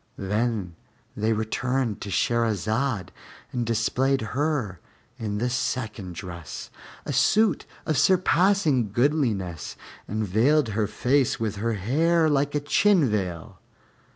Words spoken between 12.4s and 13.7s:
a chin veil.